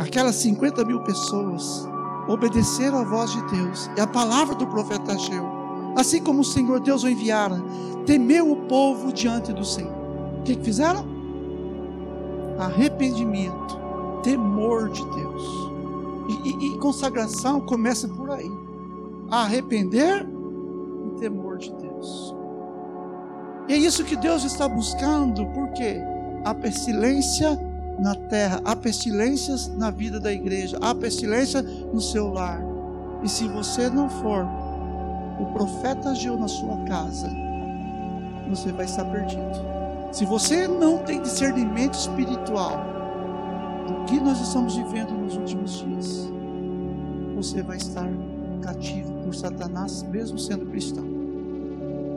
[0.00, 1.88] aquelas 50 mil pessoas
[2.26, 5.44] obedeceram à voz de Deus e a palavra do profeta Ageu,
[5.96, 7.56] assim como o Senhor Deus o enviara,
[8.04, 9.92] temeu o povo diante do Senhor.
[10.40, 11.04] O que, que fizeram?
[12.58, 13.78] Arrependimento,
[14.22, 15.42] temor de Deus.
[16.28, 18.50] E, e, e consagração começa por aí.
[19.30, 20.24] arrepender
[21.06, 22.34] e temor de Deus.
[23.68, 26.00] E é isso que Deus está buscando, porque
[26.44, 27.58] a pestilência
[27.98, 32.62] na terra, há pestilências na vida da igreja, há pestilência no seu lar.
[33.22, 34.46] E se você não for
[35.38, 37.28] o profeta agiu na sua casa,
[38.48, 39.66] você vai estar perdido.
[40.12, 42.78] Se você não tem discernimento espiritual
[43.86, 46.30] do que nós estamos vivendo nos últimos dias,
[47.34, 48.08] você vai estar
[48.62, 51.04] cativo por Satanás, mesmo sendo cristão,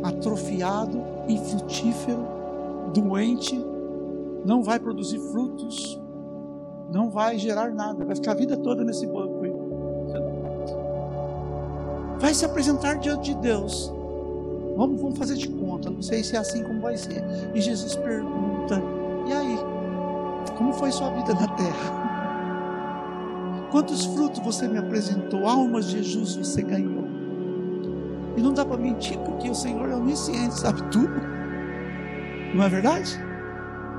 [0.03, 2.25] atrofiado, infrutífero,
[2.93, 3.59] doente,
[4.45, 5.99] não vai produzir frutos,
[6.91, 9.28] não vai gerar nada, vai ficar a vida toda nesse banco.
[12.19, 13.91] Vai se apresentar diante de Deus.
[14.75, 17.23] Vamos, vamos fazer de conta, não sei se é assim como vai ser.
[17.53, 18.81] E Jesus pergunta:
[19.27, 19.59] E aí?
[20.57, 21.99] Como foi sua vida na terra?
[23.71, 25.47] Quantos frutos você me apresentou?
[25.47, 27.07] Almas de Jesus você ganhou.
[28.35, 31.13] E não dá para mentir, porque o Senhor é onisciente, sabe tudo.
[32.53, 33.19] Não é verdade?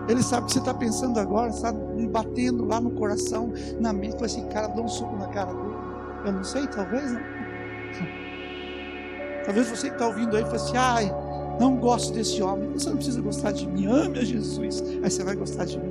[0.09, 1.79] Ele sabe o que você está pensando agora, sabe?
[2.09, 4.17] Batendo lá no coração, na mente.
[4.17, 5.77] com esse cara, dá um soco na cara dele.
[6.25, 7.21] Eu não sei, talvez não.
[9.45, 11.13] Talvez você que está ouvindo aí fale assim: ai,
[11.59, 12.71] não gosto desse homem.
[12.73, 14.83] Você não precisa gostar de mim, ame a Jesus.
[15.03, 15.91] Aí você vai gostar de mim.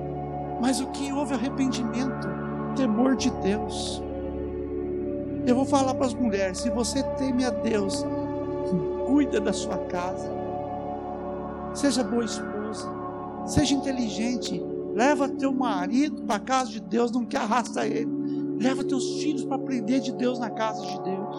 [0.60, 2.28] Mas o que houve arrependimento,
[2.76, 4.02] temor de Deus.
[5.46, 8.04] Eu vou falar para as mulheres: se você teme a Deus,
[9.06, 10.30] cuida da sua casa,
[11.74, 13.02] seja boa esposa
[13.46, 14.62] Seja inteligente.
[14.94, 18.21] Leva teu marido para a casa de Deus, não que arrasta ele.
[18.60, 21.36] Leva teus filhos para aprender de Deus na casa de Deus.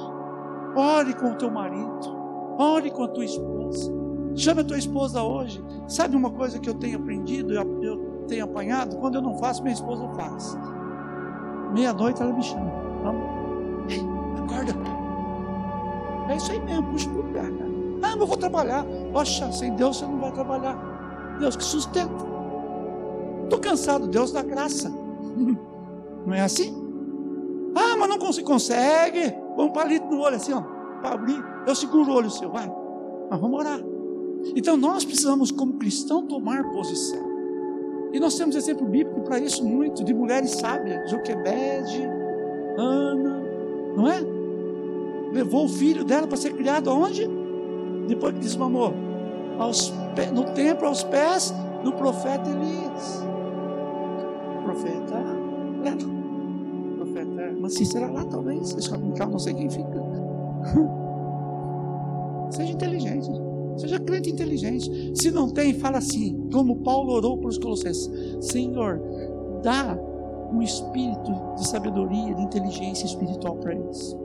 [0.76, 2.23] Ore com o teu marido.
[2.58, 3.91] Ore com a tua esposa.
[4.36, 5.63] Chame a tua esposa hoje.
[5.88, 8.97] Sabe uma coisa que eu tenho aprendido, eu, tenho apanhado?
[8.97, 10.58] Quando eu não faço, minha esposa faz.
[11.73, 12.71] Meia-noite ela me chama.
[13.04, 13.23] Vamos.
[13.89, 14.02] Ei,
[14.43, 14.73] acorda.
[16.30, 17.71] É isso aí mesmo, puxa para o lugar, cara.
[18.04, 18.86] Ah, mas eu vou trabalhar.
[19.12, 21.38] Poxa, sem Deus você não vai trabalhar.
[21.39, 22.34] Deus que sustenta.
[23.43, 24.89] Estou cansado, Deus dá graça.
[26.26, 26.83] Não é assim?
[28.04, 28.46] Mas não consegue.
[28.46, 29.34] Consegue.
[29.56, 30.62] Põe um palito no olho assim, ó,
[31.02, 31.42] para abrir.
[31.66, 32.70] Eu seguro o olho seu, vai.
[33.30, 33.80] Mas vamos orar.
[34.56, 37.32] Então nós precisamos, como cristão, tomar posição.
[38.12, 42.04] E nós temos exemplo bíblico para isso muito, de mulheres sábias, Joquebede,
[42.78, 43.42] Ana,
[43.96, 44.20] não é?
[45.32, 47.28] Levou o filho dela para ser criado aonde?
[48.08, 48.94] Depois que desmamou
[49.58, 49.94] aos,
[50.34, 53.24] no templo aos pés do profeta Elias.
[54.63, 55.16] Profeta
[55.82, 56.22] Leto.
[57.63, 58.73] Profeta Mancícera lá, talvez.
[58.73, 60.04] Deixa eu não sei quem fica.
[62.52, 63.30] Seja inteligente.
[63.78, 65.13] Seja crente inteligente.
[65.15, 69.02] Se não tem, fala assim, como Paulo orou para os colossenses: Senhor,
[69.63, 69.97] dá
[70.52, 74.15] um espírito de sabedoria, de inteligência espiritual para eles.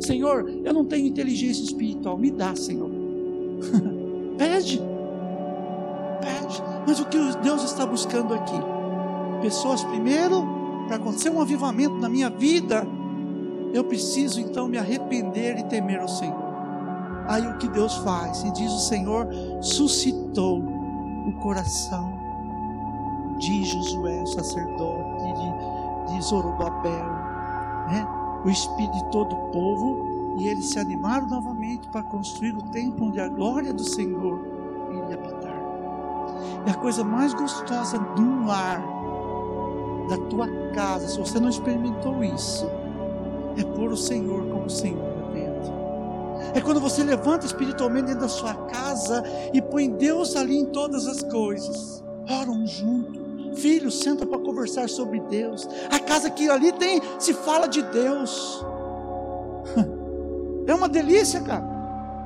[0.00, 2.90] Senhor, eu não tenho inteligência espiritual, me dá, Senhor.
[4.38, 4.80] Pede.
[6.20, 6.62] Pede.
[6.86, 8.58] Mas o que Deus está buscando aqui?
[9.40, 10.57] Pessoas primeiro,
[10.88, 12.86] para acontecer um avivamento na minha vida,
[13.74, 16.48] eu preciso então me arrepender e temer o Senhor.
[17.28, 18.42] Aí o que Deus faz?
[18.42, 19.28] E diz o Senhor
[19.60, 20.60] suscitou
[21.26, 22.18] o coração
[23.38, 27.06] de Josué, o sacerdote, de, de Zorobabel,
[27.86, 28.06] né?
[28.44, 33.08] o espírito de todo o povo e eles se animaram novamente para construir o templo
[33.08, 34.40] onde a glória do Senhor
[34.90, 35.58] iria habitar.
[36.66, 38.80] E a coisa mais gostosa de um lar,
[40.08, 42.66] da tua casa, se você não experimentou isso,
[43.56, 45.72] é pôr o Senhor como Senhor dentro.
[46.54, 51.06] É quando você levanta espiritualmente dentro da sua casa e põe Deus ali em todas
[51.06, 52.02] as coisas.
[52.30, 53.28] Oram junto.
[53.56, 55.68] Filhos, senta para conversar sobre Deus.
[55.90, 58.64] A casa que ali tem, se fala de Deus.
[60.66, 61.64] É uma delícia, cara.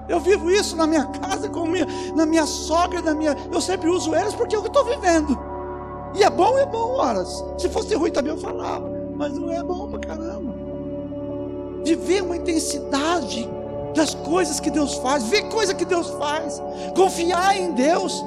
[0.08, 3.36] Eu vivo isso na minha casa, com minha, na minha sogra, na minha.
[3.52, 5.38] Eu sempre uso elas porque é eu estou vivendo.
[6.14, 7.44] E é bom, é bom, horas.
[7.58, 8.90] Se fosse ruim também eu falava.
[9.14, 10.54] Mas não é bom pra caramba.
[11.84, 13.48] Viver uma intensidade
[13.94, 16.62] das coisas que Deus faz, ver coisa que Deus faz,
[16.94, 18.24] confiar em Deus.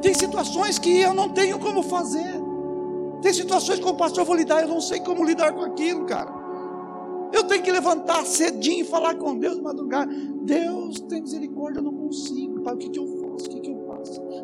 [0.00, 2.40] Tem situações que eu não tenho como fazer.
[3.20, 6.32] Tem situações como o pastor vou lidar, eu não sei como lidar com aquilo, cara.
[7.32, 10.08] Eu tenho que levantar cedinho e falar com Deus madrugar.
[10.08, 12.60] Deus tem misericórdia, eu não consigo.
[12.60, 13.17] Pai, o que, que eu que, que?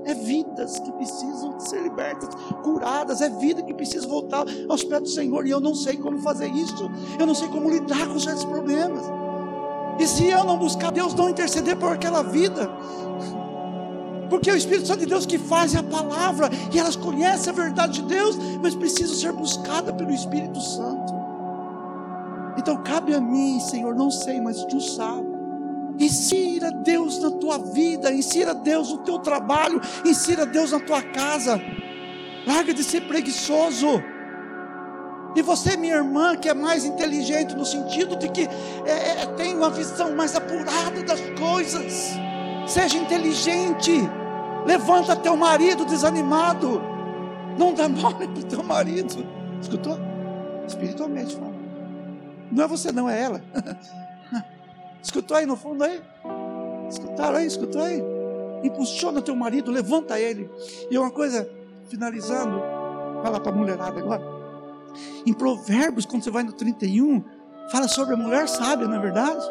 [0.05, 2.29] É vidas que precisam ser libertas,
[2.63, 3.21] curadas.
[3.21, 5.47] É vida que precisa voltar aos pés do Senhor.
[5.47, 6.91] E eu não sei como fazer isso.
[7.19, 9.05] Eu não sei como lidar com certos problemas.
[9.99, 12.71] E se eu não buscar Deus, não interceder por aquela vida.
[14.29, 16.51] Porque é o Espírito Santo de Deus que faz a palavra.
[16.73, 21.13] E elas conhecem a verdade de Deus, mas precisam ser buscadas pelo Espírito Santo.
[22.59, 25.34] Então cabe a mim, Senhor, não sei, mas tu sabes.
[25.99, 31.61] Insira Deus na tua vida, insira Deus no teu trabalho, insira Deus na tua casa.
[32.47, 34.03] Larga de ser preguiçoso.
[35.37, 38.49] E você, minha irmã, que é mais inteligente no sentido de que
[38.87, 42.13] é, é, tem uma visão mais apurada das coisas,
[42.67, 43.93] seja inteligente.
[44.65, 46.81] Levanta teu marido desanimado.
[47.59, 49.27] Não dá mole para teu marido.
[49.61, 49.99] Escutou?
[50.67, 51.55] Espiritualmente falando.
[52.53, 53.43] Não é você, não, é ela.
[55.05, 56.01] Escutou aí no fundo aí?
[56.89, 57.47] Escutaram aí?
[57.47, 58.03] Escutou aí?
[58.65, 60.51] Impulsiona teu marido, levanta ele.
[60.91, 61.47] E uma coisa,
[61.91, 62.59] finalizando,
[63.23, 64.23] fala para a mulherada agora.
[65.27, 67.23] Em Provérbios, quando você vai no 31,
[67.71, 69.45] fala sobre a mulher sábia, não é verdade?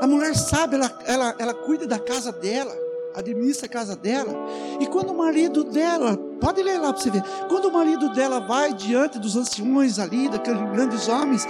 [0.00, 2.74] A mulher sábia, ela, ela, ela cuida da casa dela,
[3.14, 4.32] administra a casa dela.
[4.80, 8.40] E quando o marido dela, pode ler lá para você ver, quando o marido dela
[8.40, 11.46] vai diante dos anciões ali, daqueles grandes homens,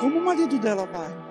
[0.00, 1.27] como o marido dela vai?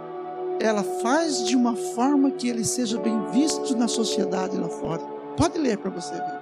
[0.60, 5.02] Ela faz de uma forma que ele seja bem visto na sociedade lá fora.
[5.36, 6.40] Pode ler para você ver.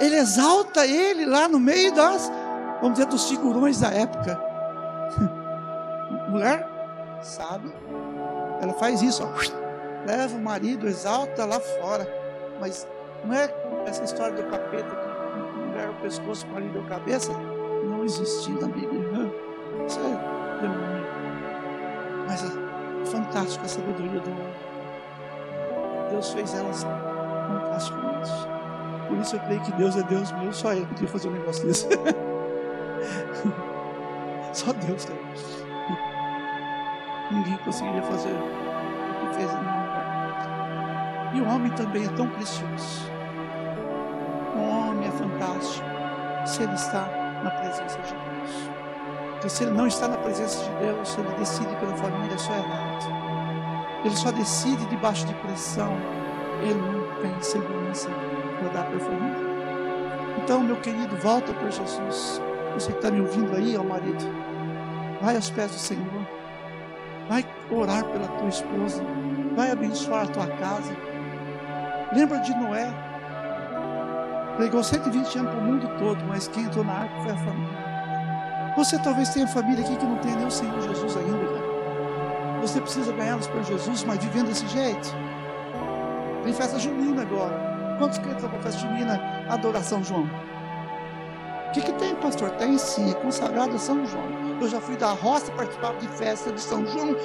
[0.00, 2.30] Ele exalta ele lá no meio das,
[2.80, 4.40] vamos dizer, dos figurões da época.
[6.30, 6.66] Mulher,
[7.22, 7.72] sabe?
[8.60, 10.06] Ela faz isso, ó.
[10.06, 12.08] leva o marido, exalta lá fora.
[12.60, 12.86] Mas
[13.24, 13.54] não é
[13.86, 17.32] essa história do capeta que mulher o pescoço, o marido a cabeça.
[17.84, 19.32] Não existia na Bíblia.
[19.86, 21.04] Isso é demônio.
[22.26, 22.63] Mas
[23.06, 24.54] fantástico a sabedoria do homem.
[26.10, 28.30] Deus fez elas fantasticamente.
[29.08, 30.54] Por isso eu creio que Deus é Deus mesmo.
[30.54, 31.88] Só Ele podia fazer um negócio desse.
[34.52, 35.16] Só Deus tem.
[37.30, 39.50] Ninguém conseguiria fazer o que fez.
[41.34, 43.10] E o homem também é tão precioso.
[44.54, 45.86] O homem é fantástico
[46.46, 47.08] se ele está
[47.42, 48.83] na presença de Deus.
[49.44, 52.54] Porque se ele não está na presença de Deus, ele decide pela família, é só
[52.54, 53.04] errado.
[54.02, 55.92] Ele só decide debaixo de pressão.
[56.62, 58.08] Ele não tem segurança
[58.58, 59.36] para dar para a família.
[60.42, 62.40] Então, meu querido, volta para Jesus.
[62.72, 64.24] Você que está me ouvindo aí, ó marido,
[65.20, 66.26] vai aos pés do Senhor.
[67.28, 69.04] Vai orar pela tua esposa.
[69.54, 70.96] Vai abençoar a tua casa.
[72.14, 72.90] Lembra de Noé?
[74.56, 77.83] Pregou 120 anos para o mundo todo, mas quem entrou na arca foi a família.
[78.76, 81.62] Você talvez tenha família aqui que não tem nem o Senhor Jesus ainda.
[82.60, 85.14] Você precisa ganhá-los para Jesus, mas vivendo desse jeito.
[86.42, 87.96] Tem festa junina agora.
[87.98, 89.20] Quantos crentes vão para festa junina?
[89.48, 90.28] Adoração João.
[91.68, 92.50] O que, que tem, pastor?
[92.52, 94.24] Tem sim, é consagrado a São João.
[94.60, 97.16] Eu já fui da roça, participava de festa de São João,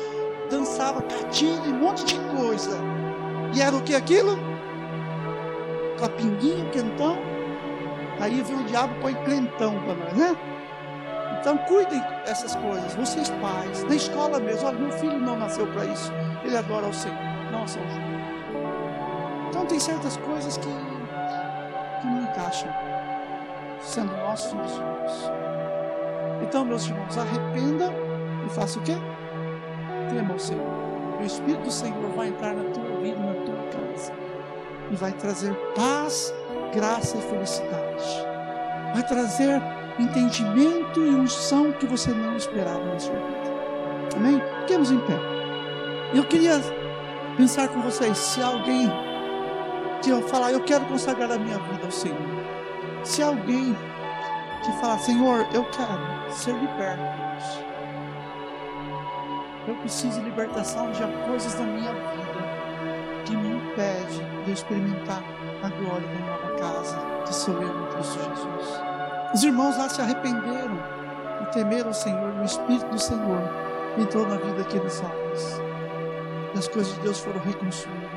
[0.49, 2.77] dançava catinho e um monte de coisa.
[3.55, 4.37] E era o que aquilo?
[5.99, 7.17] Capinguinho, quentão.
[8.19, 10.37] Aí vem o diabo põe crentão para nós, né?
[11.39, 14.67] Então cuidem dessas coisas, vocês pais, na escola mesmo.
[14.67, 16.11] Olha, meu filho não nasceu para isso.
[16.43, 17.17] Ele adora ao Senhor,
[17.51, 18.09] não a São João.
[19.49, 22.69] Então tem certas coisas que, que não encaixam,
[23.81, 25.31] sendo nossos filhos.
[26.41, 27.91] Então, meus irmãos, arrependa
[28.45, 28.95] e faça o quê?
[30.09, 30.67] Tema o Senhor.
[31.19, 34.13] O Espírito do Senhor vai entrar na tua vida, na tua casa.
[34.91, 36.33] E vai trazer paz,
[36.73, 38.27] graça e felicidade.
[38.93, 39.61] Vai trazer
[39.99, 44.15] entendimento e unção que você não esperava na sua vida.
[44.15, 44.41] Amém?
[44.61, 45.19] Fiquemos em pé.
[46.13, 46.59] Eu queria
[47.37, 48.89] pensar com vocês, se alguém
[50.09, 52.17] eu falar, eu quero consagrar a minha vida ao Senhor.
[53.03, 53.75] Se alguém
[54.63, 57.03] que falar, Senhor, eu quero ser liberto.
[59.67, 65.23] Eu preciso de libertação de coisas da minha vida que me impede de experimentar
[65.63, 68.88] a glória da nova casa que sou eu Cristo Jesus.
[69.33, 70.79] Os irmãos lá se arrependeram
[71.41, 73.41] e temeram o Senhor, o Espírito do Senhor
[73.97, 75.61] entrou na vida daqueles homens.
[76.55, 78.09] E as coisas de Deus foram reconstruídas.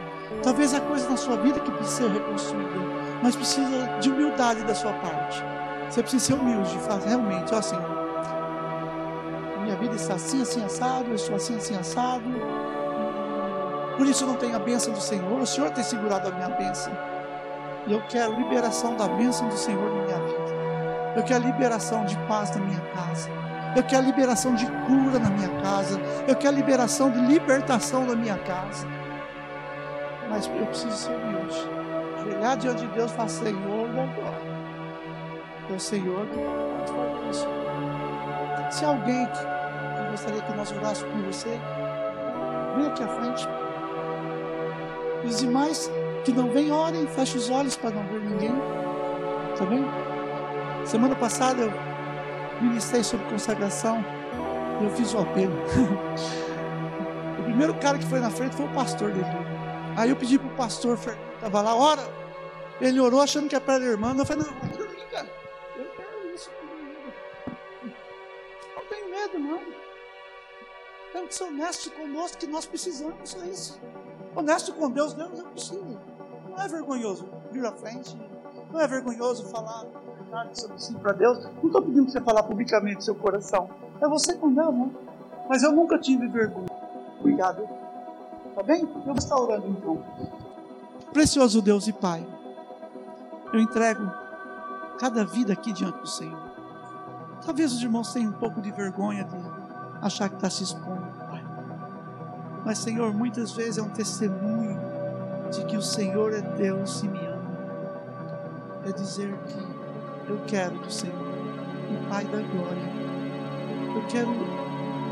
[0.43, 2.79] Talvez a coisa na sua vida que precisa ser reconstruída,
[3.23, 5.43] mas precisa de humildade da sua parte.
[5.91, 8.03] Você precisa ser humilde, de fazer realmente, ó Senhor,
[9.63, 12.25] minha vida está assim, assim, assado, eu estou assim, assim, assado.
[13.97, 15.41] Por isso eu não tenho a bênção do Senhor.
[15.41, 16.93] O Senhor tem segurado a minha bênção.
[17.87, 20.42] E eu quero liberação da bênção do Senhor na minha vida.
[21.15, 23.29] Eu quero a liberação de paz na minha casa.
[23.77, 26.01] Eu quero a liberação de cura na minha casa.
[26.27, 28.87] Eu quero a liberação de libertação na minha casa.
[30.31, 31.69] Mas eu preciso ser humilde.
[32.23, 34.53] Chegar diante de Deus e falar, Senhor, não pode.
[35.71, 36.27] É o Senhor.
[38.71, 41.61] Se alguém que, gostaria que nós orássemos por você,
[42.77, 43.49] vem aqui à frente.
[45.25, 45.91] Os demais
[46.25, 48.55] que não vêm, orem, feche os olhos para não ver ninguém.
[49.59, 49.85] Tá bem?
[50.85, 51.73] Semana passada eu
[52.61, 54.05] ministrei sobre consagração.
[54.83, 55.55] Eu fiz o apelo.
[57.45, 59.27] primeiro cara que foi na frente foi o pastor dele.
[59.97, 60.99] Aí eu pedi pro pastor,
[61.35, 62.03] estava lá, ora.
[62.81, 64.15] Ele orou achando que era para a irmã.
[64.17, 64.55] Eu falei, não,
[65.11, 65.31] cara,
[65.77, 66.51] eu quero isso.
[68.75, 69.63] Não tenho medo, não.
[71.13, 73.81] Temos que ser honesto conosco, que nós precisamos, só isso.
[74.35, 76.01] Honesto com Deus, Deus é possível.
[76.49, 78.17] Não é vergonhoso vir à frente.
[78.73, 79.85] Não é vergonhoso falar
[80.33, 81.45] verdade sobre si para Deus.
[81.45, 83.69] Não estou pedindo para você falar publicamente seu coração.
[84.01, 84.91] É você com Deus, não.
[85.49, 86.71] Mas eu nunca tive vergonha.
[87.21, 87.69] Obrigado.
[88.55, 88.89] Tá bem?
[89.07, 90.03] Eu estar orando então.
[91.13, 92.27] Precioso Deus e Pai,
[93.53, 94.11] eu entrego
[94.99, 96.41] cada vida aqui diante do Senhor.
[97.45, 99.37] Talvez os irmãos tenham um pouco de vergonha de
[100.01, 101.45] achar que está se expondo, Pai.
[102.65, 104.81] Mas, Senhor, muitas vezes é um testemunho
[105.51, 107.43] de que o Senhor é Deus e me ama.
[108.87, 109.82] É dizer que
[110.29, 112.93] eu quero do Senhor, o Pai da glória.
[113.95, 114.31] Eu quero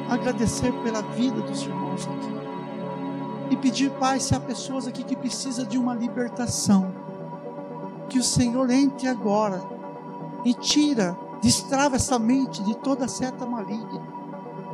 [0.09, 2.41] agradecer pela vida dos irmãos aqui.
[3.51, 6.93] E pedir, Pai, se há pessoas aqui que precisam de uma libertação,
[8.09, 9.63] que o Senhor entre agora
[10.45, 14.21] e tira, destrava essa mente de toda seta maligna.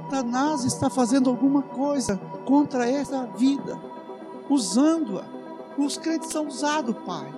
[0.05, 3.79] Satanás está fazendo alguma coisa contra essa vida,
[4.49, 5.25] usando-a.
[5.77, 7.35] Os crentes são usados, Pai,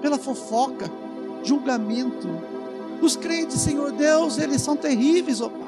[0.00, 0.90] pela fofoca,
[1.44, 2.28] julgamento.
[3.00, 5.64] Os crentes, Senhor Deus, eles são terríveis, ó Pai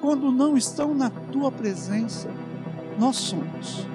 [0.00, 2.30] quando não estão na tua presença,
[2.98, 3.86] nós somos.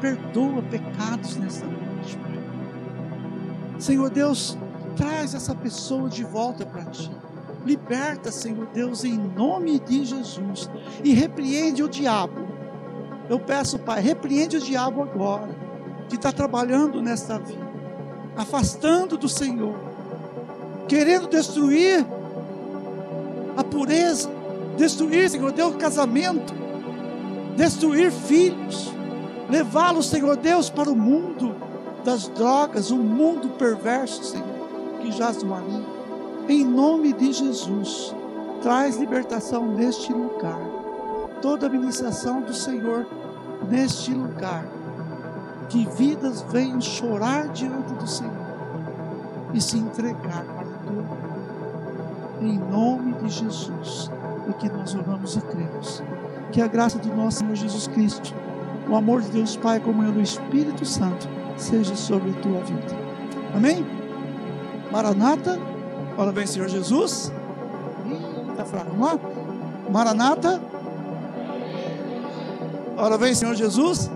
[0.00, 3.80] Perdoa pecados nessa noite, Pai.
[3.80, 4.56] Senhor Deus,
[4.96, 7.10] traz essa pessoa de volta para ti.
[7.64, 10.70] Liberta, Senhor Deus, em nome de Jesus.
[11.02, 12.46] E repreende o diabo.
[13.28, 15.54] Eu peço, Pai, repreende o diabo agora,
[16.08, 17.66] que está trabalhando nesta vida,
[18.36, 19.76] afastando do Senhor,
[20.88, 22.06] querendo destruir
[23.56, 24.30] a pureza,
[24.76, 26.54] destruir, Senhor Deus, casamento,
[27.56, 28.92] destruir filhos,
[29.48, 31.54] levá-los, Senhor Deus, para o mundo
[32.04, 34.46] das drogas, o mundo perverso, Senhor,
[35.00, 35.86] que jaz no maligno.
[36.48, 38.14] Em nome de Jesus,
[38.62, 40.60] traz libertação neste lugar.
[41.42, 43.06] Toda a administração do Senhor
[43.68, 44.64] neste lugar.
[45.68, 48.46] Que vidas venham chorar diante do Senhor
[49.52, 50.55] e se entregar.
[52.40, 54.10] Em nome de Jesus
[54.48, 56.02] e que nós oramos e cremos.
[56.52, 58.34] Que a graça do nosso Senhor Jesus Cristo,
[58.88, 62.96] o amor de Deus Pai, a comunhão do Espírito Santo, seja sobre a tua vida.
[63.54, 63.84] Amém?
[64.90, 65.58] Maranata,
[66.16, 67.32] ora bem, Senhor Jesus.
[68.50, 69.18] Está fraco, vamos lá?
[69.90, 70.60] Maranata.
[72.96, 74.10] Ora bem, Senhor Jesus.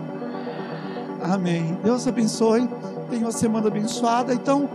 [1.21, 1.77] Amém.
[1.83, 2.67] Deus abençoe.
[3.09, 4.33] Tenha uma semana abençoada.
[4.33, 4.67] Então,